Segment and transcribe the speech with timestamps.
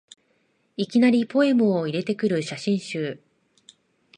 [0.77, 3.21] いきなりポエムを入れてくる写真集